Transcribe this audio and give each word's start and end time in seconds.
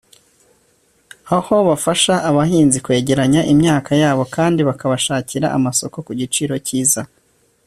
aho 1.37 1.55
bafasha 1.69 2.13
abahinzi 2.29 2.77
kwegeranya 2.85 3.41
imyaka 3.53 3.91
yabo 4.01 4.23
kandi 4.35 4.59
bakabashakira 4.69 5.47
amasoko 5.57 5.97
ku 6.05 6.11
giciro 6.19 6.55
cyiza 6.69 7.03